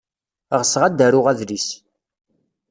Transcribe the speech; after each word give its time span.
Ɣseɣ 0.59 0.81
ad 0.83 0.93
d-aruɣ 0.97 1.25
adlis. 1.31 1.67